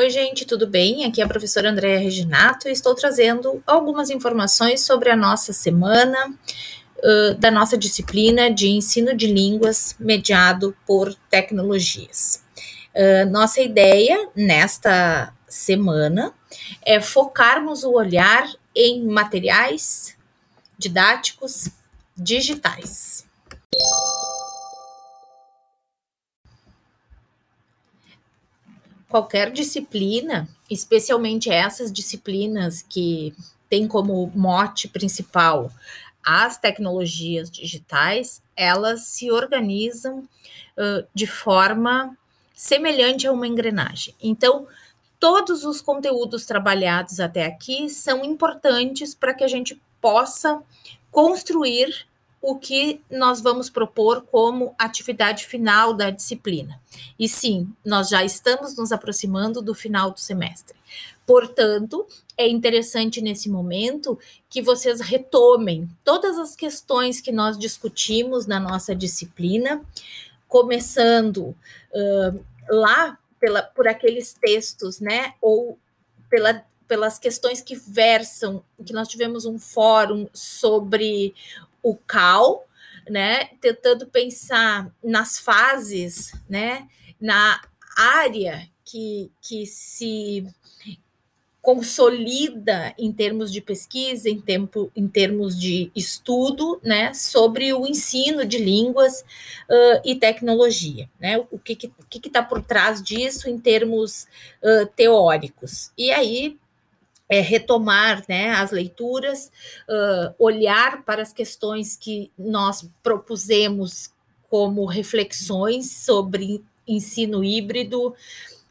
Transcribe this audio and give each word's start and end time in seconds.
Oi, 0.00 0.08
gente, 0.08 0.46
tudo 0.46 0.66
bem? 0.66 1.04
Aqui 1.04 1.20
é 1.20 1.24
a 1.24 1.28
professora 1.28 1.68
Andréa 1.68 1.98
Reginato 1.98 2.66
e 2.66 2.72
estou 2.72 2.94
trazendo 2.94 3.62
algumas 3.66 4.08
informações 4.08 4.80
sobre 4.80 5.10
a 5.10 5.14
nossa 5.14 5.52
semana 5.52 6.34
uh, 6.96 7.34
da 7.34 7.50
nossa 7.50 7.76
disciplina 7.76 8.50
de 8.50 8.70
ensino 8.70 9.14
de 9.14 9.26
línguas 9.26 9.94
mediado 10.00 10.74
por 10.86 11.14
tecnologias. 11.28 12.42
Uh, 12.94 13.30
nossa 13.30 13.60
ideia 13.60 14.26
nesta 14.34 15.34
semana 15.46 16.32
é 16.80 16.98
focarmos 16.98 17.84
o 17.84 17.92
olhar 17.92 18.50
em 18.74 19.04
materiais 19.04 20.16
didáticos 20.78 21.68
digitais. 22.16 23.26
Qualquer 29.10 29.50
disciplina, 29.50 30.48
especialmente 30.70 31.50
essas 31.50 31.92
disciplinas 31.92 32.80
que 32.80 33.34
têm 33.68 33.86
como 33.86 34.30
mote 34.34 34.88
principal 34.88 35.70
as 36.24 36.56
tecnologias 36.56 37.50
digitais, 37.50 38.40
elas 38.56 39.06
se 39.06 39.30
organizam 39.30 40.20
uh, 40.20 41.06
de 41.12 41.26
forma 41.26 42.16
semelhante 42.54 43.26
a 43.26 43.32
uma 43.32 43.48
engrenagem. 43.48 44.14
Então, 44.22 44.66
todos 45.18 45.64
os 45.64 45.80
conteúdos 45.80 46.46
trabalhados 46.46 47.20
até 47.20 47.46
aqui 47.46 47.88
são 47.88 48.24
importantes 48.24 49.14
para 49.14 49.34
que 49.34 49.42
a 49.42 49.48
gente 49.48 49.80
possa 50.00 50.62
construir 51.10 52.06
o 52.42 52.58
que 52.58 53.02
nós 53.10 53.40
vamos 53.40 53.68
propor 53.68 54.22
como 54.22 54.74
atividade 54.78 55.46
final 55.46 55.92
da 55.92 56.10
disciplina. 56.10 56.80
E 57.18 57.28
sim, 57.28 57.68
nós 57.84 58.08
já 58.08 58.24
estamos 58.24 58.76
nos 58.76 58.92
aproximando 58.92 59.60
do 59.60 59.74
final 59.74 60.10
do 60.10 60.20
semestre. 60.20 60.74
Portanto, 61.26 62.06
é 62.36 62.48
interessante 62.48 63.20
nesse 63.20 63.48
momento 63.48 64.18
que 64.48 64.62
vocês 64.62 65.00
retomem 65.00 65.88
todas 66.02 66.38
as 66.38 66.56
questões 66.56 67.20
que 67.20 67.30
nós 67.30 67.58
discutimos 67.58 68.46
na 68.46 68.58
nossa 68.58 68.96
disciplina, 68.96 69.80
começando 70.48 71.54
uh, 71.92 72.44
lá 72.68 73.18
pela, 73.38 73.62
por 73.62 73.86
aqueles 73.86 74.32
textos, 74.32 74.98
né, 74.98 75.34
ou 75.40 75.78
pela, 76.28 76.64
pelas 76.88 77.18
questões 77.18 77.62
que 77.62 77.76
versam, 77.76 78.62
que 78.84 78.92
nós 78.92 79.06
tivemos 79.06 79.44
um 79.44 79.58
fórum 79.58 80.28
sobre 80.32 81.34
o 81.82 81.96
cal, 81.96 82.66
né, 83.08 83.46
tentando 83.60 84.06
pensar 84.06 84.92
nas 85.02 85.38
fases, 85.38 86.32
né, 86.48 86.88
na 87.20 87.60
área 87.96 88.68
que, 88.84 89.30
que 89.40 89.66
se 89.66 90.46
consolida 91.62 92.94
em 92.98 93.12
termos 93.12 93.52
de 93.52 93.60
pesquisa, 93.60 94.30
em, 94.30 94.40
tempo, 94.40 94.90
em 94.96 95.06
termos 95.06 95.58
de 95.58 95.90
estudo, 95.94 96.80
né, 96.82 97.12
sobre 97.12 97.72
o 97.74 97.86
ensino 97.86 98.46
de 98.46 98.58
línguas 98.58 99.20
uh, 99.68 100.00
e 100.04 100.14
tecnologia, 100.14 101.08
né, 101.20 101.38
o 101.50 101.58
que 101.58 101.72
está 101.72 101.88
que, 102.08 102.20
que 102.20 102.30
tá 102.30 102.42
por 102.42 102.62
trás 102.62 103.02
disso 103.02 103.48
em 103.48 103.58
termos 103.58 104.26
uh, 104.62 104.86
teóricos. 104.96 105.92
E 105.98 106.10
aí, 106.10 106.58
é, 107.30 107.40
retomar 107.40 108.24
né, 108.28 108.50
as 108.50 108.72
leituras, 108.72 109.52
uh, 109.88 110.34
olhar 110.36 111.04
para 111.04 111.22
as 111.22 111.32
questões 111.32 111.96
que 111.96 112.32
nós 112.36 112.84
propusemos 113.04 114.10
como 114.48 114.84
reflexões 114.84 115.92
sobre 115.92 116.62
ensino 116.86 117.44
híbrido, 117.44 118.12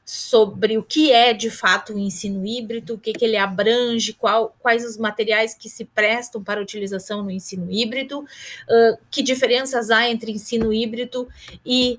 sobre 0.06 0.78
o 0.78 0.84
que 0.84 1.12
é 1.12 1.32
de 1.34 1.50
fato 1.50 1.94
o 1.94 2.00
ensino 2.00 2.46
híbrido, 2.46 2.96
o 2.96 2.98
que, 3.00 3.14
que 3.14 3.24
ele 3.24 3.38
abrange, 3.38 4.12
qual, 4.12 4.54
quais 4.60 4.84
os 4.84 4.98
materiais 4.98 5.54
que 5.54 5.70
se 5.70 5.86
prestam 5.86 6.44
para 6.44 6.62
utilização 6.62 7.24
no 7.24 7.32
ensino 7.32 7.72
híbrido, 7.72 8.20
uh, 8.20 8.98
que 9.10 9.22
diferenças 9.22 9.90
há 9.90 10.10
entre 10.10 10.34
ensino 10.34 10.74
híbrido 10.74 11.30
e 11.66 11.98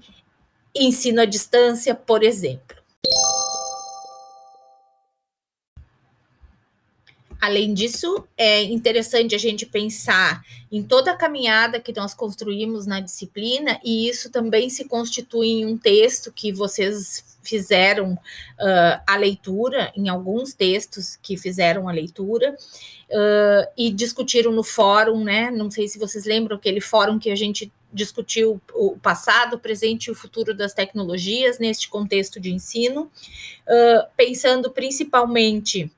ensino 0.74 1.22
à 1.22 1.24
distância, 1.24 1.94
por 1.94 2.22
exemplo. 2.22 2.76
Além 7.40 7.72
disso, 7.72 8.24
é 8.36 8.62
interessante 8.62 9.34
a 9.34 9.38
gente 9.38 9.64
pensar 9.64 10.42
em 10.70 10.82
toda 10.82 11.12
a 11.12 11.16
caminhada 11.16 11.80
que 11.80 11.92
nós 11.92 12.12
construímos 12.12 12.86
na 12.86 13.00
disciplina, 13.00 13.80
e 13.82 14.08
isso 14.08 14.30
também 14.30 14.68
se 14.68 14.84
constitui 14.84 15.48
em 15.48 15.66
um 15.66 15.78
texto 15.78 16.30
que 16.30 16.52
vocês 16.52 17.24
fizeram 17.42 18.12
uh, 18.12 19.00
a 19.06 19.16
leitura, 19.16 19.90
em 19.96 20.08
alguns 20.08 20.52
textos 20.52 21.16
que 21.22 21.36
fizeram 21.36 21.88
a 21.88 21.92
leitura, 21.92 22.54
uh, 22.54 23.72
e 23.76 23.90
discutiram 23.90 24.52
no 24.52 24.62
fórum, 24.62 25.24
né? 25.24 25.50
Não 25.50 25.70
sei 25.70 25.88
se 25.88 25.98
vocês 25.98 26.26
lembram 26.26 26.56
aquele 26.56 26.80
fórum 26.80 27.18
que 27.18 27.30
a 27.30 27.36
gente 27.36 27.72
discutiu 27.92 28.60
o 28.72 28.96
passado, 28.98 29.56
o 29.56 29.58
presente 29.58 30.06
e 30.06 30.10
o 30.10 30.14
futuro 30.14 30.54
das 30.54 30.74
tecnologias 30.74 31.58
neste 31.58 31.88
contexto 31.88 32.38
de 32.38 32.52
ensino, 32.52 33.10
uh, 33.66 34.06
pensando 34.16 34.70
principalmente 34.70 35.90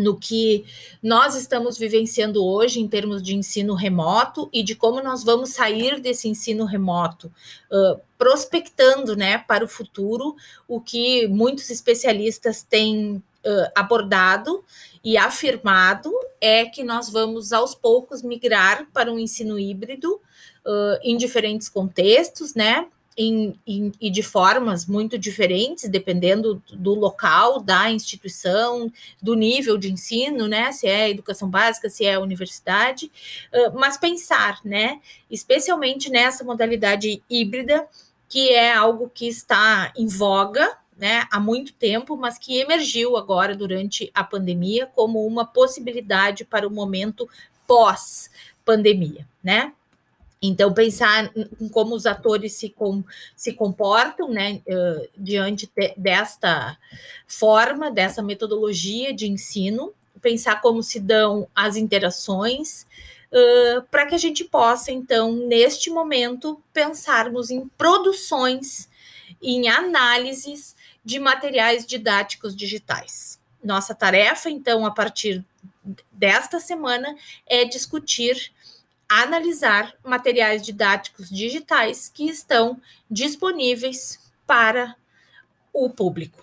no 0.00 0.16
que 0.16 0.64
nós 1.02 1.34
estamos 1.34 1.78
vivenciando 1.78 2.44
hoje 2.44 2.80
em 2.80 2.88
termos 2.88 3.22
de 3.22 3.34
ensino 3.34 3.74
remoto 3.74 4.48
e 4.52 4.62
de 4.62 4.74
como 4.74 5.02
nós 5.02 5.22
vamos 5.22 5.50
sair 5.50 6.00
desse 6.00 6.28
ensino 6.28 6.64
remoto, 6.64 7.32
uh, 7.70 8.00
prospectando 8.18 9.14
né, 9.14 9.38
para 9.38 9.64
o 9.64 9.68
futuro 9.68 10.34
o 10.66 10.80
que 10.80 11.26
muitos 11.28 11.70
especialistas 11.70 12.62
têm 12.62 13.16
uh, 13.16 13.70
abordado 13.74 14.64
e 15.02 15.16
afirmado 15.16 16.12
é 16.40 16.64
que 16.64 16.82
nós 16.82 17.10
vamos 17.10 17.52
aos 17.52 17.74
poucos 17.74 18.22
migrar 18.22 18.86
para 18.92 19.12
um 19.12 19.18
ensino 19.18 19.58
híbrido 19.58 20.14
uh, 20.14 20.98
em 21.02 21.16
diferentes 21.16 21.68
contextos, 21.68 22.54
né? 22.54 22.86
Em, 23.22 23.54
em, 23.66 23.92
e 24.00 24.08
de 24.08 24.22
formas 24.22 24.86
muito 24.86 25.18
diferentes, 25.18 25.90
dependendo 25.90 26.62
do 26.72 26.94
local, 26.94 27.60
da 27.60 27.90
instituição, 27.90 28.90
do 29.20 29.34
nível 29.34 29.76
de 29.76 29.92
ensino, 29.92 30.48
né? 30.48 30.72
Se 30.72 30.86
é 30.86 31.10
educação 31.10 31.50
básica, 31.50 31.90
se 31.90 32.06
é 32.06 32.18
universidade, 32.18 33.12
uh, 33.52 33.78
mas 33.78 33.98
pensar, 33.98 34.58
né? 34.64 35.02
Especialmente 35.30 36.08
nessa 36.08 36.42
modalidade 36.42 37.22
híbrida, 37.28 37.86
que 38.26 38.48
é 38.48 38.72
algo 38.72 39.10
que 39.12 39.28
está 39.28 39.92
em 39.94 40.06
voga, 40.06 40.78
né, 40.96 41.24
há 41.30 41.40
muito 41.40 41.72
tempo, 41.72 42.14
mas 42.14 42.38
que 42.38 42.58
emergiu 42.58 43.16
agora 43.16 43.56
durante 43.56 44.10
a 44.14 44.22
pandemia 44.22 44.86
como 44.86 45.26
uma 45.26 45.46
possibilidade 45.46 46.44
para 46.44 46.68
o 46.68 46.70
momento 46.70 47.26
pós-pandemia, 47.66 49.26
né? 49.42 49.72
Então, 50.42 50.72
pensar 50.72 51.30
em 51.60 51.68
como 51.68 51.94
os 51.94 52.06
atores 52.06 52.54
se, 52.54 52.70
com, 52.70 53.04
se 53.36 53.52
comportam 53.52 54.30
né, 54.30 54.62
uh, 54.66 55.08
diante 55.16 55.70
de, 55.76 55.94
desta 55.96 56.78
forma, 57.26 57.90
dessa 57.90 58.22
metodologia 58.22 59.12
de 59.12 59.26
ensino, 59.26 59.92
pensar 60.22 60.62
como 60.62 60.82
se 60.82 60.98
dão 60.98 61.46
as 61.54 61.76
interações, 61.76 62.86
uh, 63.30 63.82
para 63.90 64.06
que 64.06 64.14
a 64.14 64.18
gente 64.18 64.42
possa, 64.44 64.90
então, 64.90 65.32
neste 65.32 65.90
momento, 65.90 66.62
pensarmos 66.72 67.50
em 67.50 67.68
produções, 67.76 68.88
em 69.42 69.68
análises 69.68 70.74
de 71.04 71.18
materiais 71.18 71.84
didáticos 71.84 72.56
digitais. 72.56 73.38
Nossa 73.62 73.94
tarefa, 73.94 74.48
então, 74.48 74.86
a 74.86 74.90
partir 74.90 75.44
desta 76.10 76.58
semana, 76.60 77.14
é 77.46 77.64
discutir 77.66 78.52
analisar 79.10 79.92
materiais 80.04 80.62
didáticos 80.62 81.28
digitais 81.28 82.08
que 82.08 82.28
estão 82.28 82.80
disponíveis 83.10 84.20
para 84.46 84.94
o 85.72 85.90
público. 85.90 86.40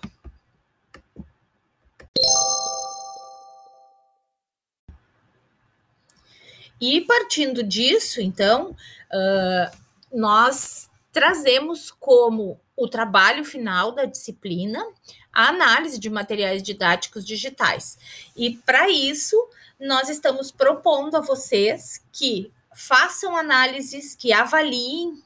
E 6.78 7.00
partindo 7.00 7.62
disso, 7.62 8.20
então, 8.20 8.70
uh, 8.70 9.76
nós 10.12 10.90
trazemos 11.10 11.90
como 11.90 12.60
o 12.76 12.86
trabalho 12.86 13.44
final 13.44 13.92
da 13.92 14.04
disciplina 14.04 14.84
a 15.32 15.48
análise 15.48 15.98
de 15.98 16.10
materiais 16.10 16.62
didáticos 16.62 17.24
digitais. 17.24 17.98
E 18.36 18.56
para 18.58 18.88
isso, 18.90 19.36
nós 19.80 20.08
estamos 20.08 20.50
propondo 20.50 21.16
a 21.16 21.20
vocês 21.20 22.04
que 22.12 22.52
façam 22.74 23.36
análises 23.36 24.14
que 24.14 24.32
avaliem 24.32 25.22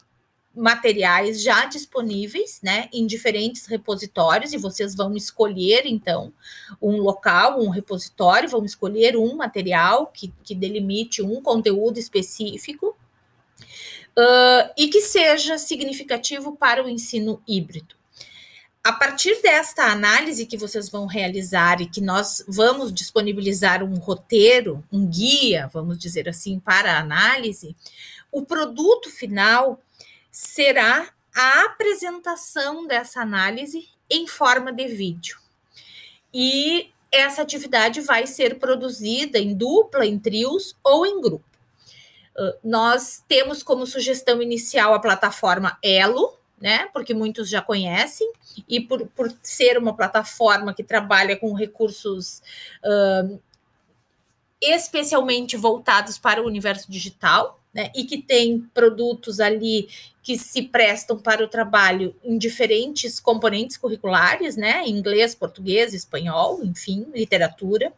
materiais 0.55 1.43
já 1.43 1.65
disponíveis, 1.65 2.61
né, 2.63 2.89
em 2.93 3.07
diferentes 3.07 3.67
repositórios, 3.67 4.53
e 4.53 4.59
vocês 4.59 4.95
vão 4.95 5.17
escolher, 5.17 5.85
então, 5.87 6.33
um 6.81 6.99
local, 6.99 7.59
um 7.61 7.71
repositório, 7.71 8.49
vão 8.49 8.65
escolher 8.65 9.17
um 9.17 9.35
material 9.37 10.09
que, 10.09 10.33
que 10.45 10.55
delimite 10.55 11.23
um 11.23 11.41
conteúdo 11.41 11.99
específico, 11.99 12.95
uh, 14.19 14.73
e 14.77 14.89
que 14.89 15.01
seja 15.01 15.57
significativo 15.57 16.55
para 16.57 16.85
o 16.85 16.89
ensino 16.89 17.43
híbrido. 17.49 18.02
A 18.85 18.93
partir 18.93 19.41
desta 19.41 19.85
análise 19.85 20.45
que 20.45 20.57
vocês 20.57 20.89
vão 20.89 21.07
realizar 21.07 21.81
e 21.81 21.87
que 21.87 22.01
nós 22.01 22.45
vamos 22.49 22.93
disponibilizar 22.93 23.83
um 23.83 23.95
roteiro, 23.95 24.83
um 24.91 25.07
guia, 25.07 25.71
vamos 25.73 25.97
dizer 25.99 26.29
assim, 26.29 26.59
para 26.59 26.93
a 26.93 26.99
análise, 26.99 27.77
o 28.31 28.45
produto 28.45 29.09
final 29.09 29.81
será 30.31 31.11
a 31.35 31.65
apresentação 31.67 32.87
dessa 32.87 33.21
análise 33.21 33.89
em 34.11 34.27
forma 34.27 34.73
de 34.73 34.89
vídeo. 34.89 35.39
E 36.35 36.91
essa 37.13 37.43
atividade 37.43 38.01
vai 38.01 38.27
ser 38.27 38.59
produzida 38.59 39.39
em 39.39 39.55
dupla, 39.55 40.05
em 40.05 40.19
trios 40.19 40.77
ou 40.83 41.07
em 41.07 41.21
grupo. 41.21 41.45
Nós 42.65 43.23
temos 43.29 43.63
como 43.63 43.87
sugestão 43.87 44.43
inicial 44.43 44.95
a 44.95 44.99
plataforma 44.99 45.79
Elo, 45.83 46.39
né? 46.63 46.89
Porque 46.93 47.13
muitos 47.13 47.51
já 47.51 47.61
conhecem, 47.61 48.31
e 48.69 48.81
por, 48.81 49.07
por 49.09 49.35
ser 49.43 49.77
uma 49.77 49.95
plataforma 49.95 50.73
que 50.73 50.85
trabalha 50.85 51.37
com 51.37 51.53
recursos 51.53 52.41
uh, 52.85 53.41
especialmente 54.61 55.57
voltados 55.57 56.19
para 56.19 56.41
o 56.41 56.47
universo 56.47 56.89
digital, 56.91 57.61
né? 57.75 57.91
E 57.97 58.05
que 58.05 58.19
tem 58.19 58.61
produtos 58.73 59.41
ali 59.41 59.89
que 60.23 60.39
se 60.39 60.63
prestam 60.63 61.19
para 61.19 61.45
o 61.45 61.49
trabalho 61.49 62.15
em 62.23 62.39
diferentes 62.39 63.19
componentes 63.19 63.77
curriculares, 63.77 64.57
né? 64.57 64.87
Inglês, 64.87 65.35
português, 65.35 65.93
espanhol, 65.93 66.63
enfim, 66.63 67.07
literatura. 67.13 67.93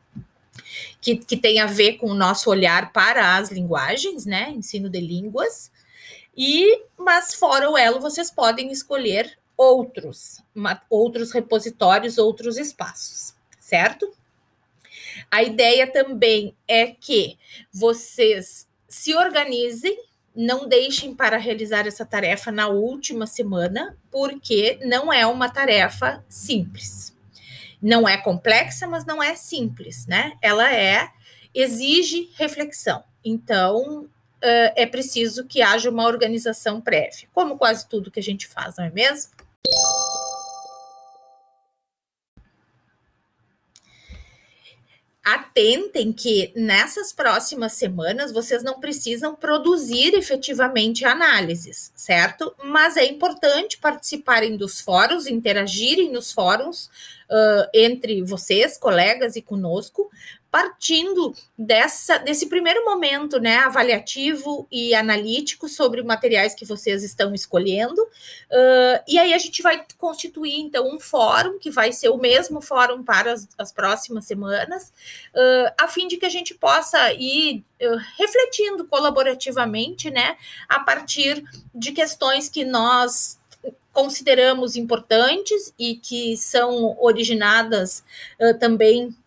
Que, 1.02 1.16
que 1.16 1.36
tem 1.36 1.60
a 1.60 1.66
ver 1.66 1.94
com 1.94 2.06
o 2.06 2.14
nosso 2.14 2.48
olhar 2.48 2.92
para 2.92 3.36
as 3.36 3.50
linguagens, 3.50 4.24
né? 4.24 4.50
Ensino 4.50 4.88
de 4.88 5.00
línguas. 5.00 5.70
E, 6.36 6.82
mas 6.98 7.34
fora 7.34 7.70
o 7.70 7.78
Elo, 7.78 8.00
vocês 8.00 8.30
podem 8.30 8.70
escolher 8.70 9.38
outros, 9.56 10.42
outros 10.90 11.32
repositórios, 11.32 12.18
outros 12.18 12.58
espaços, 12.58 13.34
certo? 13.58 14.12
A 15.30 15.42
ideia 15.42 15.86
também 15.90 16.56
é 16.66 16.86
que 16.88 17.38
vocês 17.72 18.68
se 18.88 19.14
organizem, 19.14 19.96
não 20.34 20.68
deixem 20.68 21.14
para 21.14 21.36
realizar 21.36 21.86
essa 21.86 22.04
tarefa 22.04 22.50
na 22.50 22.66
última 22.66 23.26
semana, 23.26 23.96
porque 24.10 24.78
não 24.82 25.12
é 25.12 25.24
uma 25.26 25.48
tarefa 25.48 26.24
simples. 26.28 27.14
Não 27.80 28.08
é 28.08 28.16
complexa, 28.16 28.86
mas 28.86 29.04
não 29.04 29.22
é 29.22 29.36
simples, 29.36 30.06
né? 30.06 30.32
Ela 30.42 30.74
é 30.74 31.10
exige 31.54 32.30
reflexão. 32.34 33.04
Então, 33.24 34.08
é 34.44 34.86
preciso 34.86 35.46
que 35.46 35.62
haja 35.62 35.90
uma 35.90 36.06
organização 36.06 36.80
prévia, 36.80 37.28
como 37.32 37.56
quase 37.56 37.88
tudo 37.88 38.10
que 38.10 38.20
a 38.20 38.22
gente 38.22 38.46
faz, 38.46 38.76
não 38.76 38.84
é 38.84 38.90
mesmo? 38.90 39.30
atentem 45.24 46.12
que 46.12 46.52
nessas 46.54 47.10
próximas 47.10 47.72
semanas 47.72 48.30
vocês 48.30 48.62
não 48.62 48.78
precisam 48.78 49.34
produzir 49.34 50.12
efetivamente 50.14 51.06
análises, 51.06 51.90
certo? 51.96 52.54
Mas 52.62 52.98
é 52.98 53.06
importante 53.06 53.78
participarem 53.78 54.54
dos 54.54 54.82
fóruns, 54.82 55.26
interagirem 55.26 56.12
nos 56.12 56.30
fóruns 56.30 56.90
uh, 57.30 57.66
entre 57.72 58.22
vocês, 58.22 58.76
colegas 58.76 59.34
e 59.34 59.40
conosco, 59.40 60.10
partindo 60.54 61.34
dessa, 61.58 62.16
desse 62.18 62.46
primeiro 62.46 62.84
momento, 62.84 63.40
né, 63.40 63.56
avaliativo 63.56 64.68
e 64.70 64.94
analítico 64.94 65.68
sobre 65.68 66.00
materiais 66.04 66.54
que 66.54 66.64
vocês 66.64 67.02
estão 67.02 67.34
escolhendo, 67.34 68.00
uh, 68.00 69.02
e 69.08 69.18
aí 69.18 69.34
a 69.34 69.38
gente 69.38 69.60
vai 69.60 69.84
constituir, 69.98 70.60
então, 70.60 70.88
um 70.94 71.00
fórum, 71.00 71.58
que 71.58 71.72
vai 71.72 71.90
ser 71.90 72.08
o 72.10 72.18
mesmo 72.18 72.60
fórum 72.60 73.02
para 73.02 73.32
as, 73.32 73.48
as 73.58 73.72
próximas 73.72 74.26
semanas, 74.26 74.92
uh, 75.34 75.74
a 75.76 75.88
fim 75.88 76.06
de 76.06 76.18
que 76.18 76.26
a 76.26 76.30
gente 76.30 76.54
possa 76.54 77.12
ir 77.14 77.64
uh, 77.82 77.96
refletindo 78.16 78.84
colaborativamente, 78.84 80.08
né, 80.08 80.36
a 80.68 80.78
partir 80.78 81.42
de 81.74 81.90
questões 81.90 82.48
que 82.48 82.64
nós 82.64 83.40
consideramos 83.92 84.76
importantes 84.76 85.74
e 85.76 85.96
que 85.96 86.36
são 86.36 86.96
originadas 87.00 88.04
também 88.58 89.08
é, 89.08 89.23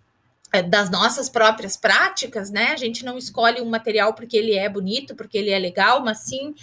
das 0.69 0.89
nossas 0.89 1.29
próprias 1.29 1.75
práticas, 1.75 2.49
né? 2.49 2.71
A 2.71 2.77
gente 2.77 3.03
não 3.03 3.17
escolhe 3.17 3.61
um 3.61 3.69
material 3.69 4.13
porque 4.13 4.37
ele 4.37 4.55
é 4.55 4.69
bonito, 4.69 5.15
porque 5.15 5.37
ele 5.37 5.49
é 5.49 5.59
legal, 5.59 6.03
mas 6.03 6.19
sim 6.19 6.55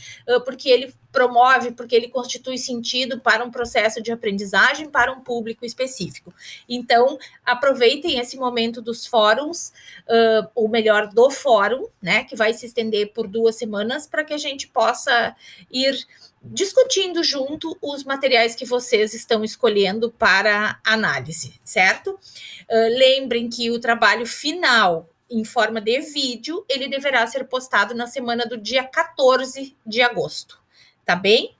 porque 0.44 0.68
ele 0.68 0.94
promove, 1.14 1.70
porque 1.70 1.94
ele 1.94 2.08
constitui 2.08 2.58
sentido 2.58 3.20
para 3.20 3.44
um 3.44 3.50
processo 3.50 4.02
de 4.02 4.10
aprendizagem 4.10 4.90
para 4.90 5.12
um 5.12 5.20
público 5.20 5.64
específico. 5.64 6.34
Então, 6.68 7.16
aproveitem 7.46 8.18
esse 8.18 8.36
momento 8.36 8.82
dos 8.82 9.06
fóruns, 9.06 9.68
uh, 10.08 10.48
ou 10.56 10.68
melhor, 10.68 11.06
do 11.06 11.30
fórum, 11.30 11.86
né? 12.02 12.24
Que 12.24 12.34
vai 12.34 12.52
se 12.52 12.66
estender 12.66 13.12
por 13.12 13.28
duas 13.28 13.54
semanas, 13.54 14.08
para 14.08 14.24
que 14.24 14.34
a 14.34 14.38
gente 14.38 14.66
possa 14.66 15.36
ir 15.70 16.04
discutindo 16.44 17.24
junto 17.24 17.76
os 17.80 18.04
materiais 18.04 18.54
que 18.54 18.64
vocês 18.64 19.14
estão 19.14 19.42
escolhendo 19.42 20.10
para 20.10 20.78
análise, 20.84 21.58
certo? 21.64 22.10
Uh, 22.10 22.98
lembrem 22.98 23.48
que 23.48 23.70
o 23.70 23.80
trabalho 23.80 24.26
final 24.26 25.08
em 25.30 25.44
forma 25.44 25.80
de 25.80 26.00
vídeo, 26.00 26.64
ele 26.68 26.88
deverá 26.88 27.26
ser 27.26 27.44
postado 27.44 27.94
na 27.94 28.06
semana 28.06 28.44
do 28.46 28.56
dia 28.56 28.84
14 28.84 29.76
de 29.84 30.02
agosto, 30.02 30.60
tá 31.04 31.16
bem? 31.16 31.56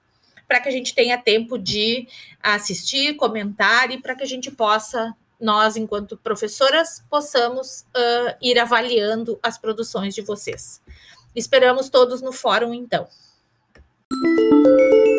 Para 0.47 0.61
que 0.61 0.69
a 0.69 0.73
gente 0.73 0.95
tenha 0.95 1.19
tempo 1.19 1.59
de 1.59 2.07
assistir, 2.43 3.17
comentar 3.17 3.91
e 3.91 4.01
para 4.01 4.15
que 4.15 4.23
a 4.23 4.27
gente 4.27 4.51
possa, 4.51 5.15
nós, 5.41 5.77
enquanto 5.77 6.17
professoras, 6.17 7.03
possamos 7.09 7.81
uh, 7.97 8.37
ir 8.41 8.59
avaliando 8.59 9.39
as 9.43 9.59
produções 9.59 10.15
de 10.15 10.23
vocês. 10.23 10.81
Esperamos 11.35 11.89
todos 11.89 12.21
no 12.21 12.33
fórum, 12.33 12.73
então. 12.73 13.09
Música 14.25 15.14